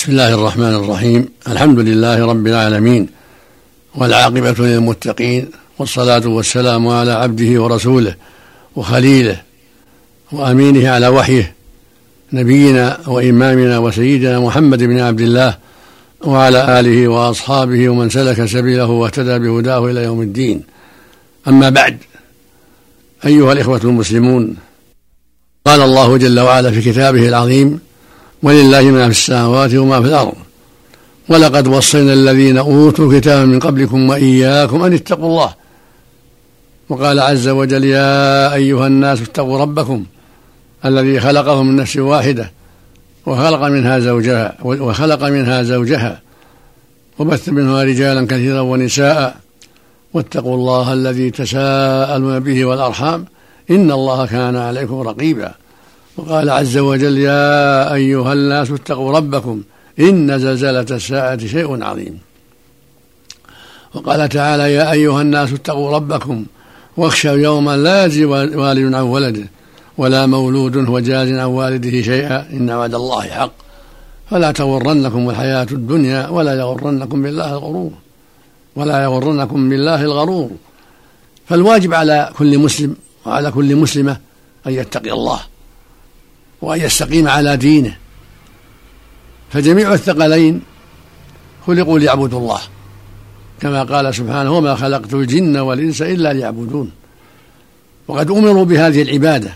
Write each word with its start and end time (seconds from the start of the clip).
بسم 0.00 0.12
الله 0.12 0.34
الرحمن 0.34 0.74
الرحيم 0.74 1.28
الحمد 1.48 1.78
لله 1.78 2.26
رب 2.26 2.46
العالمين 2.46 3.08
والعاقبة 3.94 4.54
للمتقين 4.58 5.50
والصلاة 5.78 6.26
والسلام 6.26 6.88
على 6.88 7.12
عبده 7.12 7.62
ورسوله 7.62 8.14
وخليله 8.76 9.42
وأمينه 10.32 10.90
على 10.90 11.08
وحيه 11.08 11.54
نبينا 12.32 13.00
وإمامنا 13.06 13.78
وسيدنا 13.78 14.40
محمد 14.40 14.82
بن 14.82 15.00
عبد 15.00 15.20
الله 15.20 15.56
وعلى 16.20 16.80
آله 16.80 17.08
وأصحابه 17.08 17.88
ومن 17.88 18.10
سلك 18.10 18.44
سبيله 18.44 18.86
واهتدى 18.86 19.38
بهداه 19.38 19.86
إلى 19.90 20.04
يوم 20.04 20.22
الدين 20.22 20.62
أما 21.48 21.70
بعد 21.70 21.98
أيها 23.26 23.52
الإخوة 23.52 23.80
المسلمون 23.84 24.56
قال 25.66 25.80
الله 25.80 26.16
جل 26.16 26.40
وعلا 26.40 26.70
في 26.70 26.92
كتابه 26.92 27.28
العظيم 27.28 27.89
ولله 28.42 28.82
ما 28.82 29.04
في 29.04 29.10
السماوات 29.10 29.74
وما 29.74 30.00
في 30.00 30.06
الأرض. 30.08 30.34
ولقد 31.28 31.66
وصينا 31.68 32.12
الذين 32.12 32.58
أوتوا 32.58 33.12
الكتاب 33.12 33.48
من 33.48 33.58
قبلكم 33.58 34.08
وإياكم 34.08 34.82
أن 34.82 34.92
اتقوا 34.92 35.26
الله. 35.26 35.54
وقال 36.88 37.20
عز 37.20 37.48
وجل 37.48 37.84
يا 37.84 38.54
أيها 38.54 38.86
الناس 38.86 39.22
اتقوا 39.22 39.58
ربكم 39.58 40.04
الذي 40.84 41.20
خلقهم 41.20 41.66
من 41.66 41.76
نفس 41.76 41.96
واحدة 41.96 42.50
وخلق 43.26 43.62
منها 43.62 43.98
زوجها 43.98 44.56
وخلق 44.62 45.24
منها 45.24 45.62
زوجها 45.62 46.20
وبث 47.18 47.48
منها 47.48 47.82
رجالا 47.82 48.26
كثيرا 48.26 48.60
ونساء. 48.60 49.36
واتقوا 50.14 50.54
الله 50.54 50.92
الذي 50.92 51.30
تساءلون 51.30 52.40
به 52.40 52.64
والأرحام 52.64 53.26
إن 53.70 53.90
الله 53.90 54.26
كان 54.26 54.56
عليكم 54.56 55.00
رقيبا. 55.00 55.54
وقال 56.20 56.50
عز 56.50 56.78
وجل 56.78 57.18
يا 57.18 57.94
أيها 57.94 58.32
الناس 58.32 58.70
اتقوا 58.70 59.12
ربكم 59.12 59.62
إن 60.00 60.38
زلزلة 60.38 60.86
الساعة 60.90 61.46
شيء 61.46 61.84
عظيم. 61.84 62.18
وقال 63.94 64.28
تعالى 64.28 64.74
يا 64.74 64.92
أيها 64.92 65.22
الناس 65.22 65.52
اتقوا 65.52 65.96
ربكم 65.96 66.44
واخشوا 66.96 67.30
يوما 67.30 67.76
لا 67.76 68.04
يجزي 68.04 68.24
والد 68.24 68.94
عن 68.94 69.02
ولده 69.02 69.46
ولا 69.98 70.26
مولود 70.26 70.76
هو 70.76 70.98
جاز 70.98 71.28
عن 71.28 71.44
والده 71.44 72.02
شيئا 72.02 72.46
إن 72.52 72.70
وعد 72.70 72.94
الله 72.94 73.22
حق. 73.22 73.52
فلا 74.30 74.52
تغرنكم 74.52 75.30
الحياة 75.30 75.66
الدنيا 75.72 76.28
ولا 76.28 76.54
يغرنكم 76.54 77.22
بالله 77.22 77.52
الغرور 77.52 77.92
ولا 78.76 79.02
يغرنكم 79.02 79.68
بالله 79.68 80.02
الغرور. 80.02 80.50
فالواجب 81.48 81.94
على 81.94 82.30
كل 82.38 82.58
مسلم 82.58 82.96
وعلى 83.26 83.50
كل 83.50 83.76
مسلمة 83.76 84.16
أن 84.66 84.72
يتقي 84.72 85.12
الله. 85.12 85.40
وأن 86.62 86.80
يستقيم 86.80 87.28
على 87.28 87.56
دينه. 87.56 87.96
فجميع 89.50 89.94
الثقلين 89.94 90.62
خلقوا 91.66 91.98
ليعبدوا 91.98 92.38
الله. 92.38 92.60
كما 93.60 93.82
قال 93.82 94.14
سبحانه 94.14 94.52
وما 94.52 94.74
خلقت 94.74 95.14
الجن 95.14 95.56
والإنس 95.56 96.02
إلا 96.02 96.32
ليعبدون. 96.32 96.90
وقد 98.08 98.30
أمروا 98.30 98.64
بهذه 98.64 99.02
العبادة. 99.02 99.50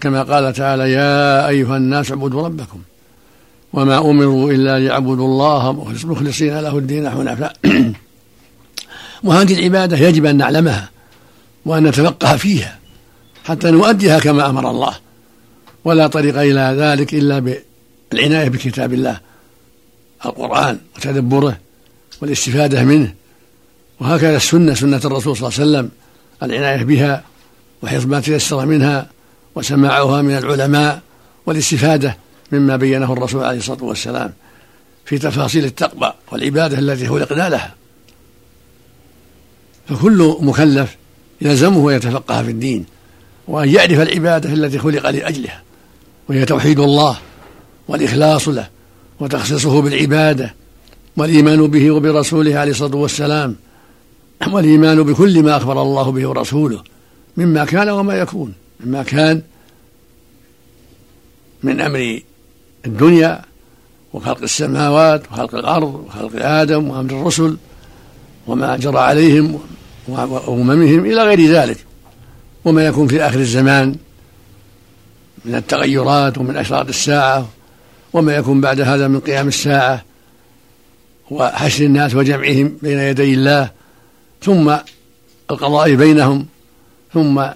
كما 0.00 0.22
قال 0.22 0.52
تعالى 0.52 0.92
يا 0.92 1.48
أيها 1.48 1.76
الناس 1.76 2.10
اعبدوا 2.10 2.42
ربكم. 2.42 2.78
وما 3.72 3.98
أمروا 3.98 4.52
إلا 4.52 4.78
ليعبدوا 4.78 5.26
الله 5.26 5.72
مخلصين 6.04 6.60
له 6.60 6.78
الدين 6.78 7.10
حنفاء. 7.10 7.56
وهذه 9.24 9.58
العبادة 9.58 9.96
يجب 9.96 10.24
أن 10.26 10.36
نعلمها 10.36 10.90
وأن 11.66 11.82
نتفقه 11.82 12.36
فيها 12.36 12.78
حتى 13.44 13.70
نؤديها 13.70 14.18
كما 14.18 14.50
أمر 14.50 14.70
الله. 14.70 15.03
ولا 15.84 16.06
طريق 16.06 16.38
إلى 16.38 16.74
ذلك 16.78 17.14
إلا 17.14 17.58
بالعناية 18.12 18.48
بكتاب 18.48 18.92
الله 18.92 19.20
القرآن 20.26 20.78
وتدبره 20.96 21.58
والاستفادة 22.22 22.84
منه. 22.84 23.14
وهكذا 24.00 24.36
السنة 24.36 24.74
سنة 24.74 25.00
الرسول 25.04 25.36
صلى 25.36 25.48
الله 25.48 25.60
عليه 25.60 25.70
وسلم 25.70 25.90
العناية 26.42 26.84
بها 26.84 27.24
وحفظ 27.82 28.06
ما 28.06 28.20
تيسر 28.20 28.66
منها 28.66 29.10
وسماعها 29.54 30.22
من 30.22 30.36
العلماء 30.36 31.02
والاستفادة 31.46 32.16
مما 32.52 32.76
بينه 32.76 33.12
الرسول 33.12 33.44
عليه 33.44 33.58
الصلاة 33.58 33.84
والسلام 33.84 34.32
في 35.04 35.18
تفاصيل 35.18 35.64
التقوى 35.64 36.14
والعبادة 36.32 36.78
التي 36.78 37.06
خلقنا 37.06 37.48
لها. 37.48 37.74
فكل 39.88 40.36
مكلف 40.40 40.96
يلزمه 41.40 41.90
أن 41.90 41.96
يتفقه 41.96 42.42
في 42.42 42.50
الدين 42.50 42.86
وأن 43.48 43.68
يعرف 43.68 44.00
العبادة 44.00 44.52
التي 44.52 44.78
خلق 44.78 45.10
لأجلها. 45.10 45.62
وهي 46.28 46.44
توحيد 46.44 46.80
الله 46.80 47.18
والإخلاص 47.88 48.48
له 48.48 48.68
وتخصيصه 49.20 49.82
بالعبادة 49.82 50.54
والإيمان 51.16 51.66
به 51.66 51.90
وبرسوله 51.90 52.58
عليه 52.58 52.70
الصلاة 52.70 52.96
والسلام 52.96 53.56
والإيمان 54.48 55.02
بكل 55.02 55.42
ما 55.42 55.56
أخبر 55.56 55.82
الله 55.82 56.12
به 56.12 56.28
ورسوله 56.28 56.82
مما 57.36 57.64
كان 57.64 57.88
وما 57.88 58.14
يكون 58.14 58.52
مما 58.80 59.02
كان 59.02 59.42
من 61.62 61.80
أمر 61.80 62.20
الدنيا 62.86 63.42
وخلق 64.12 64.42
السماوات 64.42 65.22
وخلق 65.32 65.54
الأرض 65.54 66.04
وخلق 66.06 66.30
آدم 66.34 66.90
وأمر 66.90 67.10
الرسل 67.10 67.56
وما 68.46 68.76
جرى 68.76 68.98
عليهم 68.98 69.60
وأممهم 70.08 71.04
إلى 71.04 71.22
غير 71.22 71.50
ذلك 71.50 71.78
وما 72.64 72.86
يكون 72.86 73.08
في 73.08 73.22
آخر 73.22 73.38
الزمان. 73.38 73.96
من 75.44 75.54
التغيرات 75.54 76.38
ومن 76.38 76.56
أشراط 76.56 76.88
الساعة 76.88 77.48
وما 78.12 78.36
يكون 78.36 78.60
بعد 78.60 78.80
هذا 78.80 79.08
من 79.08 79.20
قيام 79.20 79.48
الساعة 79.48 80.04
وحشر 81.30 81.84
الناس 81.84 82.14
وجمعهم 82.14 82.78
بين 82.82 82.98
يدي 82.98 83.34
الله. 83.34 83.70
ثم 84.42 84.76
القضاء 85.50 85.94
بينهم 85.94 86.46
ثم 87.14 87.46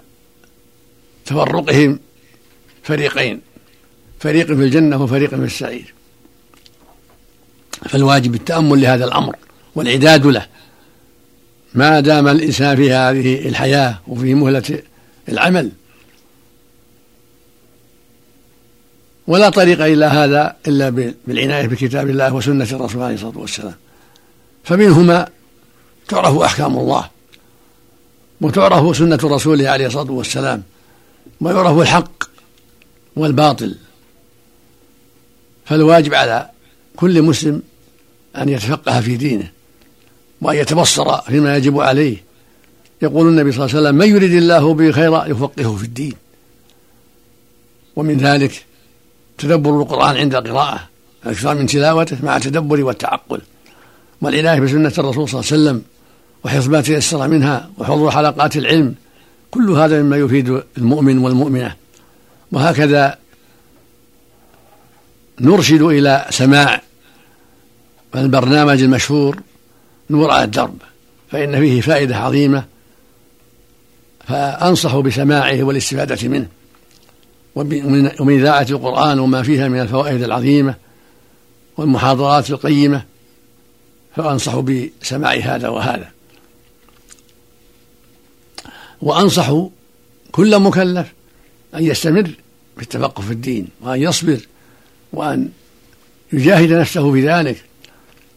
تفرقهم 1.27 1.98
فريقين 2.82 3.41
فريق 4.21 4.47
في 4.47 4.53
الجنة 4.53 5.03
وفريق 5.03 5.31
في 5.31 5.44
السعير. 5.44 5.94
فالواجب 7.88 8.34
التأمل 8.34 8.81
لهذا 8.81 9.04
الأمر 9.04 9.37
والعداد 9.75 10.27
له. 10.27 10.47
ما 11.75 12.00
دام 12.00 12.28
الإنسان 12.28 12.77
في 12.77 12.93
هذه 12.93 13.48
الحياة 13.48 13.98
وفي 14.09 14.34
مهلة 14.34 14.82
العمل 15.28 15.71
ولا 19.28 19.49
طريق 19.49 19.81
إلى 19.81 20.05
هذا 20.05 20.56
إلا 20.66 21.15
بالعناية 21.27 21.66
بكتاب 21.66 22.11
الله 22.11 22.34
وسنة 22.34 22.65
الرسول 22.65 23.03
عليه 23.03 23.15
الصلاة 23.15 23.39
والسلام. 23.39 23.75
فمنهما 24.65 25.28
تعرف 26.09 26.37
أحكام 26.37 26.78
الله 26.78 27.11
وتعرف 28.41 28.97
سنة 28.97 29.19
رسوله 29.25 29.69
عليه 29.69 29.87
الصلاة 29.87 30.11
والسلام 30.11 30.62
ويعرف 31.41 31.78
الحق 31.78 32.25
والباطل. 33.16 33.75
فالواجب 35.66 36.15
على 36.15 36.50
كل 36.97 37.22
مسلم 37.22 37.62
أن 38.37 38.49
يتفقه 38.49 39.00
في 39.00 39.16
دينه 39.16 39.50
وأن 40.41 40.56
يتبصر 40.56 41.21
فيما 41.21 41.56
يجب 41.56 41.81
عليه. 41.81 42.16
يقول 43.03 43.28
النبي 43.28 43.53
صلى 43.53 43.65
الله 43.65 43.77
عليه 43.77 43.89
وسلم 43.89 43.99
من 43.99 44.09
يريد 44.09 44.33
الله 44.33 44.75
به 44.75 44.93
خيرا 44.93 45.27
يفقهه 45.27 45.77
في 45.77 45.84
الدين. 45.84 46.15
ومن 47.97 48.16
ذلك 48.19 48.65
تدبر 49.38 49.82
القرآن 49.82 50.16
عند 50.16 50.34
القراءة 50.34 50.88
أكثر 51.25 51.54
من 51.54 51.66
تلاوته 51.66 52.16
مع 52.22 52.37
التدبر 52.37 52.84
والتعقل. 52.84 53.41
والعناية 54.21 54.60
بسنة 54.60 54.93
الرسول 54.99 55.28
صلى 55.28 55.41
الله 55.41 55.53
عليه 55.53 55.62
وسلم 55.62 55.82
وحفظ 56.44 56.69
ما 56.69 56.81
تيسر 56.81 57.28
منها 57.28 57.71
وحضور 57.78 58.10
حلقات 58.10 58.56
العلم 58.56 58.94
كل 59.50 59.71
هذا 59.71 60.03
مما 60.03 60.16
يفيد 60.16 60.62
المؤمن 60.78 61.19
والمؤمنة. 61.19 61.77
وهكذا 62.53 63.19
نرشد 65.41 65.82
إلى 65.82 66.27
سماع 66.31 66.82
البرنامج 68.15 68.83
المشهور 68.83 69.41
نور 70.10 70.30
على 70.30 70.45
الدرب 70.45 70.77
فإن 71.30 71.60
فيه 71.60 71.80
فائدة 71.80 72.16
عظيمة 72.16 72.65
فأنصح 74.28 74.97
بسماعه 74.97 75.63
والاستفادة 75.63 76.28
منه. 76.28 76.58
ومن 77.59 78.39
إذاعة 78.41 78.66
القرآن 78.71 79.19
وما 79.19 79.43
فيها 79.43 79.69
من 79.69 79.81
الفوائد 79.81 80.22
العظيمة 80.22 80.75
والمحاضرات 81.77 82.51
القيمة 82.51 83.05
فأنصح 84.16 84.59
بسماع 84.59 85.34
هذا 85.34 85.69
وهذا. 85.69 86.10
وأنصح 89.03 89.53
كل 90.33 90.59
مكلف 90.59 91.13
أن 91.75 91.84
يستمر 91.84 92.31
في 92.77 92.83
التفقه 92.83 93.22
في 93.22 93.33
الدين 93.33 93.69
وأن 93.81 94.03
يصبر 94.03 94.41
وأن 95.13 95.49
يجاهد 96.33 96.72
نفسه 96.72 97.13
في 97.13 97.28
ذلك 97.28 97.65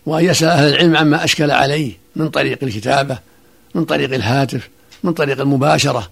وأن 0.06 0.26
يسأل 0.26 0.48
أهل 0.48 0.70
العلم 0.70 0.98
عما 0.98 1.24
أشكل 1.24 1.52
عليه 1.52 1.94
من 2.16 2.30
طريق 2.30 2.64
الكتابة 2.64 3.20
من 3.76 3.86
طريق 3.86 4.14
الهاتف 4.14 4.70
من 5.04 5.14
طريق 5.14 5.42
المباشرة. 5.42 6.10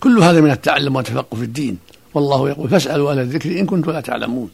كل 0.00 0.18
هذا 0.18 0.40
من 0.40 0.50
التعلم 0.50 0.96
والتفقه 0.96 1.36
في 1.36 1.42
الدين. 1.42 1.78
والله 2.16 2.48
يقول 2.48 2.68
فاسألوا 2.68 3.10
أهل 3.12 3.18
الذكر 3.18 3.50
إن 3.60 3.66
كنتم 3.66 3.90
لا 3.90 4.00
تعلمون. 4.00 4.50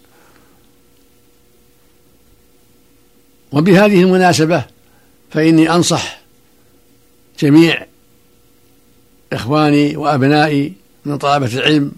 وبهذه 3.52 4.02
المناسبة 4.02 4.64
فإني 5.30 5.70
أنصح 5.70 6.20
جميع 7.38 7.86
إخواني 9.32 9.96
وأبنائي 9.96 10.72
من 11.04 11.18
طلبة 11.18 11.46
العلم 11.46 11.92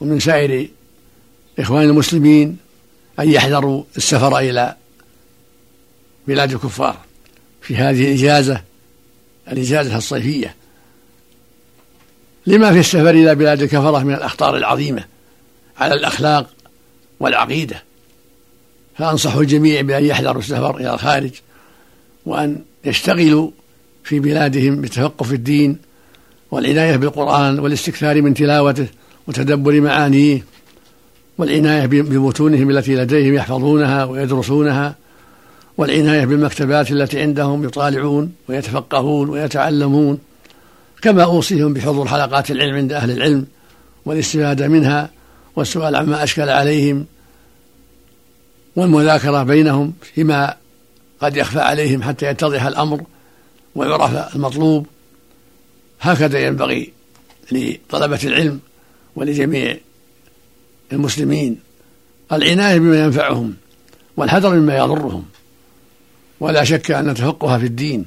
ومن 0.00 0.20
سائر 0.20 0.68
إخوان 1.58 1.84
المسلمين 1.84 2.56
أن 3.20 3.30
يحذروا 3.30 3.84
السفر 3.96 4.38
إلى 4.38 4.76
بلاد 6.28 6.52
الكفار 6.52 6.96
في 7.62 7.76
هذه 7.76 8.04
الإجازة 8.04 8.62
الإجازة 9.48 9.96
الصيفية. 9.96 10.54
لما 12.46 12.72
في 12.72 12.78
السفر 12.78 13.10
إلى 13.10 13.34
بلاد 13.34 13.62
الكفرة 13.62 13.98
من 13.98 14.14
الأخطار 14.14 14.56
العظيمة 14.56 15.04
على 15.78 15.94
الأخلاق 15.94 16.46
والعقيدة. 17.20 17.82
فأنصح 18.98 19.34
الجميع 19.34 19.80
بأن 19.80 20.04
يحذروا 20.04 20.42
السفر 20.42 20.76
إلى 20.76 20.94
الخارج 20.94 21.30
وأن 22.26 22.58
يشتغلوا 22.84 23.50
في 24.04 24.20
بلادهم 24.20 24.80
بالتفقه 24.80 25.32
الدين 25.32 25.78
والعناية 26.50 26.96
بالقرآن 26.96 27.58
والاستكثار 27.58 28.22
من 28.22 28.34
تلاوته 28.34 28.86
وتدبر 29.26 29.80
معانيه 29.80 30.44
والعناية 31.38 31.86
بمتونهم 31.86 32.70
التي 32.70 32.94
لديهم 32.94 33.34
يحفظونها 33.34 34.04
ويدرسونها 34.04 34.94
والعناية 35.78 36.24
بالمكتبات 36.24 36.90
التي 36.90 37.20
عندهم 37.20 37.64
يطالعون 37.64 38.32
ويتفقهون 38.48 39.28
ويتعلمون 39.28 40.18
كما 41.02 41.24
أوصيهم 41.24 41.74
بحضور 41.74 42.08
حلقات 42.08 42.50
العلم 42.50 42.74
عند 42.74 42.92
أهل 42.92 43.10
العلم 43.10 43.46
والاستفادة 44.04 44.68
منها 44.68 45.10
والسؤال 45.56 45.96
عما 45.96 46.22
أشكل 46.22 46.48
عليهم 46.48 47.06
والمذاكرة 48.76 49.42
بينهم 49.42 49.92
فيما 50.14 50.54
قد 51.20 51.36
يخفى 51.36 51.60
عليهم 51.60 52.02
حتى 52.02 52.26
يتضح 52.26 52.62
الأمر 52.62 53.02
ويعرف 53.74 54.36
المطلوب. 54.36 54.86
هكذا 56.00 56.46
ينبغي 56.46 56.92
لطلبة 57.52 58.20
العلم 58.24 58.60
ولجميع 59.16 59.76
المسلمين 60.92 61.60
العناية 62.32 62.78
بما 62.78 63.04
ينفعهم 63.04 63.54
والحذر 64.16 64.50
مما 64.50 64.76
يضرهم. 64.76 65.24
ولا 66.40 66.64
شك 66.64 66.90
أن 66.90 67.08
التفقه 67.08 67.58
في 67.58 67.66
الدين 67.66 68.06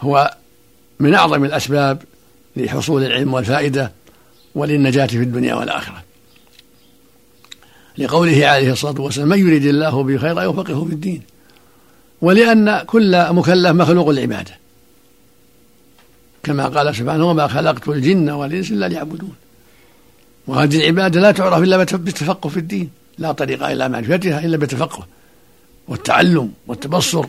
هو 0.00 0.36
من 1.00 1.14
أعظم 1.14 1.44
الأسباب 1.44 2.02
لحصول 2.56 3.04
العلم 3.04 3.34
والفائدة 3.34 3.92
وللنجاة 4.54 5.06
في 5.06 5.16
الدنيا 5.22 5.54
والآخرة. 5.54 6.02
لقوله 7.98 8.46
عليه 8.46 8.72
الصلاة 8.72 9.00
والسلام 9.00 9.28
من 9.28 9.38
يريد 9.38 9.64
الله 9.64 10.02
به 10.02 10.18
خيرا 10.18 10.42
يوفقه 10.42 10.84
في 10.84 10.92
الدين. 10.92 11.22
ولأن 12.20 12.82
كل 12.86 13.32
مكلف 13.32 13.72
مخلوق 13.72 14.08
العبادة. 14.08 14.58
كما 16.42 16.68
قال 16.68 16.96
سبحانه 16.96 17.24
وما 17.24 17.46
خلقت 17.46 17.88
الجن 17.88 18.30
والإنس 18.30 18.70
إلا 18.70 18.88
ليعبدون. 18.88 19.34
وهذه 20.46 20.76
العبادة 20.76 21.20
لا 21.20 21.32
تعرف 21.32 21.62
إلا 21.62 21.76
بالتفقه 21.76 22.48
في 22.48 22.56
الدين. 22.56 22.90
لا 23.18 23.32
طريق 23.32 23.66
إلى 23.66 23.88
معرفتها 23.88 24.44
إلا 24.44 24.56
بالتفقه 24.56 25.06
والتعلم 25.88 26.52
والتبصر 26.66 27.26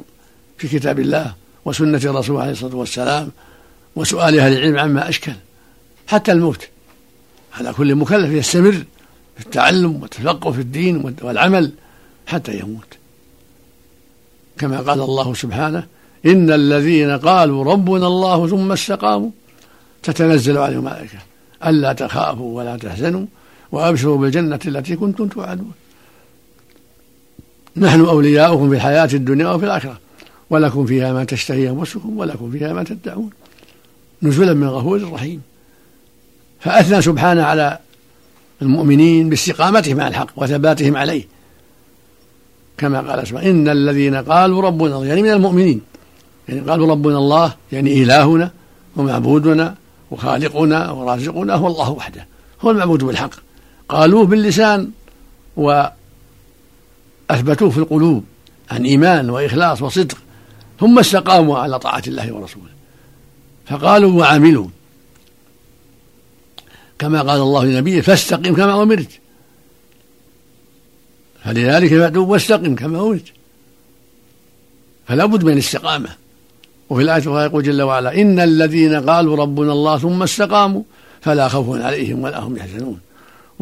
في 0.58 0.68
كتاب 0.68 1.00
الله 1.00 1.34
وسنة 1.66 1.98
الرسول 1.98 2.42
عليه 2.42 2.52
الصلاة 2.52 2.76
والسلام. 2.76 3.32
وسؤال 3.98 4.40
أهل 4.40 4.54
العلم 4.54 4.78
عما 4.80 5.10
أشكل. 5.10 5.32
حتى 6.08 6.32
الموت. 6.32 6.68
على 7.54 7.74
كل 7.74 7.96
مكلف 7.96 8.32
يستمر 8.32 8.72
في 9.38 9.46
التعلم 9.46 10.02
والتفقه 10.02 10.52
في 10.52 10.62
الدين 10.62 11.16
والعمل 11.22 11.72
حتى 12.28 12.60
يموت. 12.60 12.98
كما 14.58 14.82
قال 14.82 15.02
الله 15.02 15.34
سبحانه 15.34 15.88
إن 16.26 16.52
الذين 16.52 17.18
قالوا 17.18 17.64
ربنا 17.64 18.08
الله 18.08 18.48
ثم 18.48 18.72
استقاموا 18.72 19.30
تتنزل 20.04 20.58
عليهم 20.58 20.80
الملائكة. 20.80 21.20
ألا 21.66 21.94
تخافوا 21.94 22.58
ولا 22.58 22.78
تحزنوا 22.78 23.26
وأبشروا 23.72 24.18
بالجنة 24.18 24.60
التي 24.66 24.96
كنتم 24.96 25.28
توعدون. 25.28 25.72
نحن 27.78 28.02
أولياؤكم 28.06 28.70
في 28.70 28.76
الحياة 28.76 29.10
الدنيا 29.14 29.48
وفي 29.48 29.66
الآخرة. 29.66 30.00
ولكم 30.50 30.86
فيها 30.86 31.14
ما 31.14 31.24
تشتهي 31.24 31.70
أنفسكم 31.70 32.18
ولكم 32.18 32.52
فيها 32.52 32.74
ما 32.74 32.84
تدعون. 32.84 33.30
نزلا 34.22 34.54
من 34.54 34.68
غفور 34.68 35.12
رحيم 35.12 35.42
فأثنى 36.60 37.02
سبحانه 37.02 37.44
على 37.44 37.80
المؤمنين 38.62 39.30
باستقامتهم 39.30 40.00
على 40.00 40.08
الحق 40.08 40.28
وثباتهم 40.36 40.98
عليه. 40.98 41.28
كما 42.78 43.02
قال 43.02 43.28
سبحانه 43.28 43.50
إن 43.50 43.70
الذين 43.70 44.16
قالوا 44.16 44.62
ربنا 44.62 44.96
الله 44.96 45.06
يعني 45.06 45.22
من 45.22 45.32
المؤمنين. 45.32 45.82
يعني 46.50 46.62
قالوا 46.62 46.92
ربنا 46.92 47.18
الله 47.18 47.54
يعني 47.72 48.04
إلهنا 48.04 48.52
ومعبودنا 48.96 49.76
وخالقنا 50.12 50.92
ورازقنا 50.92 51.56
هو 51.56 51.68
الله 51.68 51.90
وحده. 51.90 52.28
هو 52.62 52.72
المعبود 52.72 53.04
بالحق. 53.04 53.32
قالوه 53.90 54.26
باللسان 54.26 54.92
وأثبتوه 55.58 55.94
في 57.70 57.78
القلوب 57.78 58.24
عن 58.72 58.86
إيمان 58.86 59.30
وإخلاص 59.30 59.82
وصدق 59.82 60.18
ثم 60.80 61.00
استقاموا 61.00 61.58
على 61.58 61.80
طاعة 61.80 62.04
الله 62.08 62.34
ورسوله. 62.34 62.77
فقالوا 63.70 64.20
وعملوا. 64.20 64.68
كما 67.00 67.22
قال 67.22 67.42
الله 67.42 67.66
لنبيه 67.66 68.02
فاستقم 68.02 68.56
كما 68.56 68.84
أمرت. 68.84 69.10
فلذلك 71.44 71.90
فادعوا 71.90 72.26
واستقم 72.26 72.76
كما 72.76 73.00
أمرت. 73.00 73.26
فلا 75.08 75.26
بد 75.26 75.44
من 75.44 75.54
الاستقامة. 75.54 76.10
وفي 76.90 77.02
الأخرى 77.04 77.44
يقول 77.44 77.64
جل 77.64 77.82
وعلا 77.82 78.22
إن 78.22 78.40
الذين 78.40 79.10
قالوا 79.10 79.36
ربنا 79.36 79.72
الله 79.72 79.98
ثم 79.98 80.24
استقاموا 80.24 80.84
فلا 81.22 81.48
خوف 81.48 81.82
عليهم 81.82 82.24
ولا 82.24 82.40
هم 82.40 82.58
يحزنون. 82.58 83.00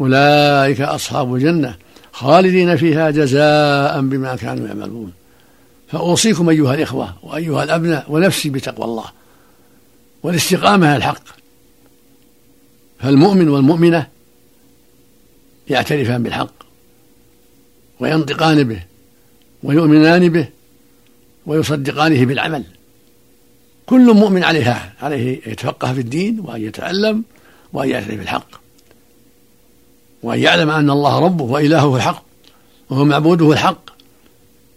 أولئك 0.00 0.80
أصحاب 0.80 1.34
الجنة 1.34 1.76
خالدين 2.12 2.76
فيها 2.76 3.10
جزاء 3.10 4.00
بما 4.00 4.36
كانوا 4.36 4.68
يعملون. 4.68 5.12
فأوصيكم 5.88 6.48
أيها 6.48 6.74
الإخوة 6.74 7.14
وأيها 7.22 7.64
الأبناء 7.64 8.04
ونفسي 8.08 8.50
بتقوى 8.50 8.84
الله. 8.84 9.04
والاستقامة 10.22 10.86
على 10.86 10.96
الحق. 10.96 11.22
فالمؤمن 13.00 13.48
والمؤمنة 13.48 14.06
يعترفان 15.68 16.22
بالحق 16.22 16.52
وينطقان 18.00 18.64
به 18.64 18.82
ويؤمنان 19.62 20.28
به 20.28 20.48
ويصدقانه 21.46 22.24
بالعمل. 22.24 22.64
كل 23.86 24.14
مؤمن 24.14 24.44
عليها 24.44 24.92
عليه 25.02 25.40
يتفقه 25.46 25.94
في 25.94 26.00
الدين 26.00 26.40
وأن 26.40 26.62
يتعلم 26.62 27.24
وأن 27.72 27.88
يعترف 27.88 28.14
بالحق. 28.14 28.48
وأن 30.22 30.38
يعلم 30.38 30.70
أن 30.70 30.90
الله 30.90 31.18
ربه 31.18 31.44
وإلهه 31.44 31.96
الحق 31.96 32.24
وهو 32.90 33.04
معبوده 33.04 33.52
الحق 33.52 33.90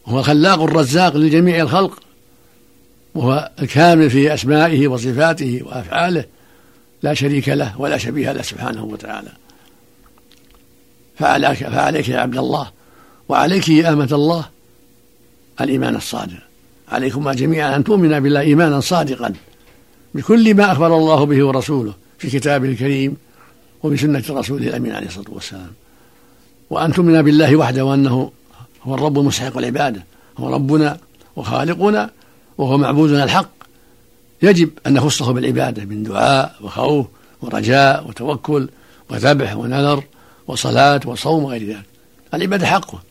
وهو 0.08 0.20
الخلاق 0.20 0.62
الرزاق 0.62 1.16
لجميع 1.16 1.62
الخلق. 1.62 2.04
وهو 3.16 3.52
الكامل 3.62 4.10
في 4.10 4.34
أسمائه 4.34 4.88
وصفاته 4.88 5.62
وأفعاله 5.66 6.26
لا 7.04 7.14
شريك 7.14 7.50
له 7.50 7.82
ولا 7.82 7.98
شبيه 7.98 8.32
له 8.32 8.42
سبحانه 8.42 8.84
وتعالى. 8.84 9.32
فعليك, 11.20 11.58
فعليك 11.58 12.10
يا 12.10 12.20
عبد 12.20 12.38
الله 12.38 12.72
وعليك 13.30 13.70
يا 13.70 13.94
أمة 13.94 14.10
الله 14.12 14.46
الإيمان 15.62 15.96
الصادق. 15.96 16.40
عليكما 16.92 17.34
جميعا 17.34 17.76
أن 17.76 17.84
تؤمن 17.84 18.20
بالله 18.20 18.40
إيمانا 18.40 18.80
صادقا 18.80 19.34
بكل 20.14 20.56
ما 20.56 20.72
أخبر 20.72 20.98
الله 20.98 21.26
به 21.26 21.46
ورسوله 21.46 21.94
في 22.18 22.30
كتابه 22.30 22.70
الكريم 22.70 23.18
وبسنة 23.84 24.24
رسوله 24.30 24.68
الأمين 24.68 24.92
عليه 24.92 25.08
الصلاة 25.08 25.30
والسلام. 25.30 25.72
وأن 26.70 26.94
تؤمن 26.94 27.22
بالله 27.22 27.56
وحده 27.56 27.86
وأنه 27.86 28.32
هو 28.84 28.96
الرب 28.96 29.20
المستحق 29.20 29.58
العبادة 29.58 30.04
هو 30.38 30.54
ربنا 30.54 30.98
وخالقنا 31.36 32.10
وهو 32.60 32.78
معبودنا 32.78 33.24
الحق. 33.24 33.50
يجب 34.42 34.70
أن 34.88 34.94
نخصه 34.94 35.32
بالعبادة 35.32 35.86
من 35.86 36.04
دعاء 36.04 36.56
وخوف 36.62 37.06
ورجاء 37.42 38.08
وتوكل 38.08 38.70
وذبح 39.10 39.56
ونذر 39.56 40.04
وصلاة 40.48 41.02
وصوم 41.06 41.44
وغير 41.44 41.68
ذلك. 41.68 41.86
العبادة 42.34 42.68
حقه. 42.68 43.02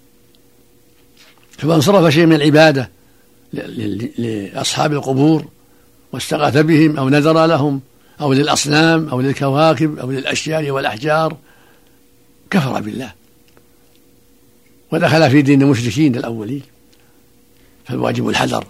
فمن 1.59 1.81
صرف 1.81 2.15
شيء 2.15 2.27
من 2.27 2.37
العبادة 2.37 2.91
لأصحاب 4.19 4.93
القبور 4.93 5.45
واستغاث 6.13 6.57
بهم 6.57 6.97
أو 6.97 7.09
نذر 7.09 7.47
لهم 7.47 7.81
أو 8.21 8.33
للأصنام 8.33 9.09
أو 9.09 9.21
للكواكب 9.21 9.99
أو 9.99 10.11
للأشجار 10.11 10.73
والأحجار 10.73 11.37
كفر 12.51 12.81
بالله. 12.81 13.13
ودخل 14.93 15.31
في 15.31 15.43
دين 15.43 15.63
المشركين 15.63 16.17
الأولين. 16.17 16.63
فالواجب 17.85 18.29
الحذر. 18.29 18.65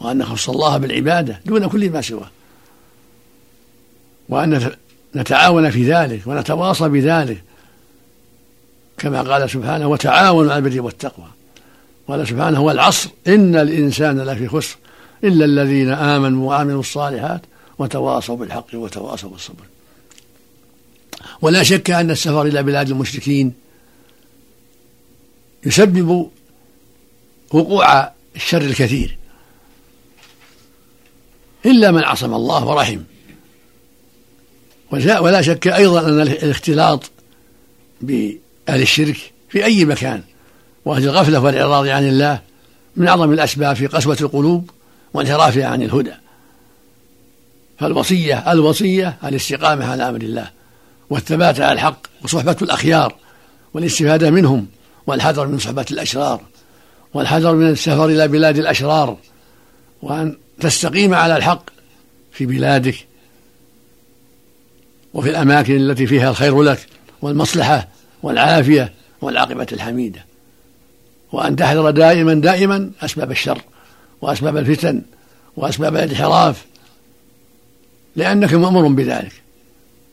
وأن 0.00 0.18
نخص 0.18 0.48
الله 0.48 0.76
بالعبادة 0.76 1.40
دون 1.46 1.68
كل 1.68 1.90
ما 1.90 2.00
سواه. 2.00 2.30
وأن 4.28 4.70
نتعاون 5.16 5.70
في 5.70 5.92
ذلك 5.92 6.26
ونتواصى 6.26 6.88
بذلك. 6.88 7.42
كما 8.98 9.22
قال 9.22 9.50
سبحانه 9.50 9.88
وتعاونوا 9.88 10.52
على 10.52 10.66
البر 10.66 10.80
والتقوى. 10.80 11.26
قال 12.08 12.28
سبحانه 12.28 12.60
والعصر. 12.60 13.10
إن 13.26 13.56
الإنسان 13.56 14.20
لفي 14.20 14.48
خسر 14.48 14.76
إلا 15.24 15.44
الذين 15.44 15.90
آمنوا 15.90 16.48
وعملوا 16.48 16.80
الصالحات 16.80 17.40
وتواصوا 17.78 18.36
بالحق 18.36 18.66
وتواصوا 18.74 19.30
بالصبر. 19.30 19.64
ولا 21.42 21.62
شك 21.62 21.90
أن 21.90 22.10
السفر 22.10 22.42
إلى 22.42 22.62
بلاد 22.62 22.90
المشركين 22.90 23.52
يسبب 25.66 26.30
وقوع 27.52 28.10
الشر 28.36 28.62
الكثير. 28.62 29.18
إلا 31.66 31.90
من 31.90 32.04
عصم 32.04 32.34
الله 32.34 32.66
ورحم. 32.66 33.00
ولا 34.92 35.42
شك 35.42 35.68
أيضا 35.68 36.00
أن 36.00 36.20
الاختلاط 36.20 37.10
بأهل 38.00 38.38
الشرك 38.68 39.16
في 39.48 39.64
أي 39.64 39.84
مكان 39.84 40.22
وأهل 40.84 41.04
الغفلة 41.04 41.40
والإعراض 41.40 41.86
عن 41.86 42.08
الله 42.08 42.40
من 42.96 43.08
أعظم 43.08 43.32
الأسباب 43.32 43.76
في 43.76 43.86
قسوة 43.86 44.16
القلوب 44.20 44.70
وانحرافها 45.14 45.66
عن 45.66 45.82
الهدى. 45.82 46.12
فالوصية 47.78 48.52
الوصية 48.52 49.16
الاستقامة 49.24 49.90
على 49.90 50.08
أمر 50.08 50.20
الله 50.20 50.50
والثبات 51.10 51.60
على 51.60 51.72
الحق 51.72 51.98
وصحبة 52.24 52.56
الأخيار 52.62 53.14
والاستفادة 53.74 54.30
منهم 54.30 54.66
والحذر 55.06 55.46
من 55.46 55.58
صحبة 55.58 55.86
الأشرار 55.90 56.40
والحذر 57.14 57.54
من 57.54 57.70
السفر 57.70 58.06
إلى 58.06 58.28
بلاد 58.28 58.58
الأشرار 58.58 59.16
وأن 60.02 60.36
تستقيم 60.60 61.14
على 61.14 61.36
الحق 61.36 61.70
في 62.32 62.46
بلادك 62.46 63.06
وفي 65.14 65.30
الأماكن 65.30 65.76
التي 65.76 66.06
فيها 66.06 66.30
الخير 66.30 66.62
لك 66.62 66.86
والمصلحة 67.22 67.88
والعافية 68.22 68.92
والعاقبة 69.20 69.66
الحميدة. 69.72 70.24
وأن 71.32 71.56
تحذر 71.56 71.90
دائما 71.90 72.34
دائما 72.34 72.90
أسباب 73.00 73.30
الشر 73.30 73.62
وأسباب 74.20 74.56
الفتن 74.56 75.02
وأسباب 75.56 75.96
الانحراف 75.96 76.64
لأنك 78.16 78.54
مأمور 78.54 78.88
بذلك. 78.88 79.32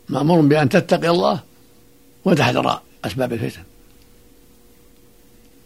مأمور 0.09 0.41
بأن 0.41 0.69
تتقي 0.69 1.09
الله 1.09 1.39
وتحذر 2.25 2.81
أسباب 3.05 3.33
الفتن. 3.33 3.63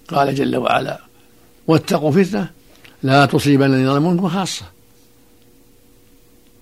قال 0.07 0.35
جل 0.35 0.57
وعلا 0.57 0.99
واتقوا 1.67 2.11
فتنة 2.11 2.56
لا 3.03 3.25
تصيبن 3.25 3.65
الذين 3.65 3.93
ظلموا 3.93 4.11
منكم 4.11 4.29
خاصة. 4.29 4.65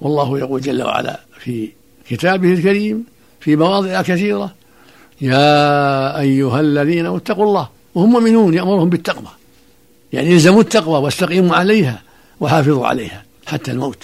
والله 0.02 0.40
يقول 0.40 0.62
جل 0.62 0.84
وعلا 0.84 1.20
في 1.40 1.70
كتابه 2.10 2.54
الكريم 2.54 3.06
في 3.40 3.56
مواضع 3.56 4.02
كثيرة 4.02 4.56
يا 5.22 6.20
أيها 6.20 6.60
الذين 6.60 7.06
اتقوا 7.06 7.46
الله 7.46 7.70
وهم 7.96 8.12
مؤمنون 8.12 8.54
يأمرهم 8.54 8.90
بالتقوى. 8.90 9.28
يعني 10.14 10.34
إلزموا 10.34 10.62
التقوى 10.62 11.00
واستقيموا 11.00 11.56
عليها 11.56 12.02
وحافظوا 12.40 12.88
عليها 12.88 13.26
حتى 13.46 13.72
الموت. 13.72 14.04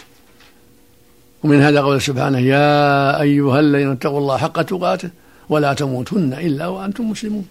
ومن 1.44 1.62
هذا 1.62 1.82
قول 1.82 2.02
سبحانه 2.02 2.40
يا 2.40 3.22
أيها 3.22 3.60
الذين 3.60 3.92
اتقوا 3.92 4.20
الله 4.20 4.38
حق 4.38 4.62
تقاته 4.62 5.10
ولا 5.50 5.74
تموتن 5.74 6.34
إلا 6.34 6.68
وأنتم 6.68 7.10
مسلمون. 7.10 7.46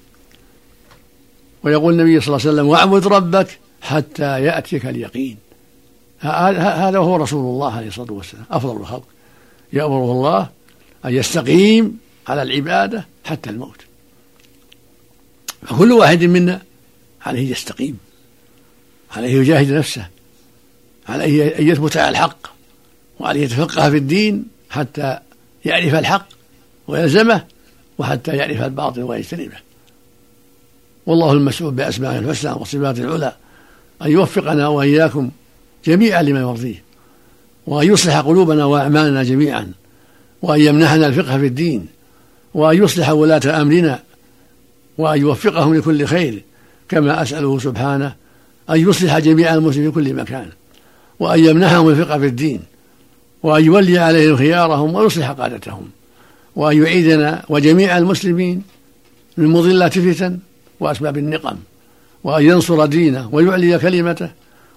ويقول 1.63 1.93
النبي 1.95 2.21
صلى 2.21 2.37
الله 2.37 2.47
عليه 2.47 2.55
وسلم 2.55 2.69
واعبد 2.69 3.07
ربك 3.07 3.59
حتى 3.81 4.45
يأتيك 4.45 4.87
اليقين. 4.87 5.37
هذا 6.21 6.99
هو 6.99 7.17
رسول 7.17 7.55
الله 7.55 7.77
عليه 7.77 7.89
الصلاة 7.89 8.13
والسلام 8.13 8.45
أفضل 8.51 8.77
الخلق. 8.77 9.07
يأمره 9.73 10.13
الله 10.13 10.49
أن 11.05 11.15
يستقيم 11.15 11.99
على 12.29 12.43
العبادة 12.43 13.07
حتى 13.25 13.51
الموت. 13.51 13.81
فكل 15.67 15.93
واحد 15.93 16.25
منا 16.25 16.63
عليه 17.23 17.51
يستقيم 17.51 17.99
عليه 19.17 19.41
يجاهد 19.41 19.73
نفسه 19.73 20.09
عليه 21.09 21.59
أن 21.59 21.69
يثبت 21.69 21.97
على 21.97 22.09
الحق 22.09 22.47
وعليه 23.21 23.43
يتفقه 23.43 23.91
في 23.91 23.97
الدين 23.97 24.45
حتى 24.71 25.19
يعرف 25.65 25.95
الحق 25.95 26.27
ويلزمه 26.89 27.45
وحتى 27.99 28.37
يعرف 28.37 28.63
الباطل 28.63 29.03
ويجتنبه. 29.03 29.57
والله 31.07 31.33
المسؤول 31.33 31.75
بأسمائه 31.75 32.19
الحسنى 32.19 32.53
وصفاته 32.53 33.03
العلى 33.03 33.37
أن 34.03 34.11
يوفقنا 34.11 34.69
وإياكم 34.69 35.31
جميعا 35.85 36.23
لما 36.23 36.41
يرضيه 36.41 36.83
وأن 37.67 37.93
يصلح 37.93 38.21
قلوبنا 38.21 38.65
وأعمالنا 38.65 39.23
جميعا 39.23 39.73
وأن 40.43 40.61
يمنحنا 40.61 41.07
الفقه 41.07 41.39
في 41.39 41.47
الدين 41.47 41.87
وأن 42.55 42.83
يصلح 42.83 43.11
ولاة 43.11 43.63
أمرنا 43.63 44.03
وأن 44.99 45.21
يوفقهم 45.21 45.75
لكل 45.75 46.05
خير 46.05 46.43
كما 46.89 47.23
أسأله 47.23 47.59
سبحانه 47.59 48.15
أن 48.71 48.89
يصلح 48.89 49.19
جميع 49.19 49.55
المسلمين 49.55 49.91
في 49.91 49.95
كل 49.95 50.15
مكان 50.15 50.49
وأن 51.21 51.45
يمنحهم 51.45 51.89
الفقه 51.89 52.19
في 52.19 52.27
الدين 52.27 52.61
وأن 53.43 53.65
يولي 53.65 53.99
عليهم 53.99 54.37
خيارهم 54.37 54.95
ويصلح 54.95 55.31
قادتهم 55.31 55.89
وأن 56.57 56.83
يعيدنا 56.83 57.45
وجميع 57.49 57.99
المسلمين 57.99 58.63
من 59.37 59.47
مضلات 59.47 59.97
الفتن 59.97 60.39
وأسباب 60.81 61.19
النقم. 61.19 61.57
وأن 62.25 62.45
ينصر 62.45 62.87
دينه 62.87 63.29
ويعلي 63.33 63.79
كلمته 63.79 64.31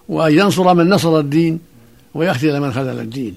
وأن 0.09 0.33
ينصر 0.33 0.73
من 0.73 0.89
نصر 0.89 1.19
الدين 1.19 1.59
ويخذل 2.13 2.59
من 2.59 2.73
خذل 2.73 3.00
الدين 3.00 3.35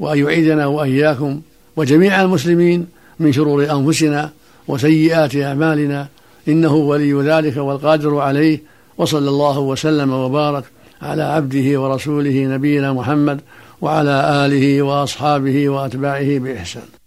وأن 0.00 0.18
يعيدنا 0.18 0.66
وإياكم 0.66 1.40
وجميع 1.76 2.22
المسلمين 2.22 2.86
من 3.20 3.32
شرور 3.32 3.70
أنفسنا 3.72 4.30
وسيئات 4.68 5.36
أعمالنا 5.36 6.08
إنه 6.48 6.74
ولي 6.74 7.12
ذلك 7.12 7.56
والقادر 7.56 8.18
عليه 8.18 8.62
وصلى 8.98 9.28
الله 9.28 9.58
وسلم 9.58 10.12
وبارك 10.12 10.64
على 11.02 11.22
عبده 11.22 11.80
ورسوله 11.80 12.44
نبينا 12.44 12.92
محمد 12.92 13.40
وعلى 13.80 14.46
آله 14.46 14.82
وأصحابه 14.82 15.68
وأتباعه 15.68 16.38
بإحسان 16.38 16.97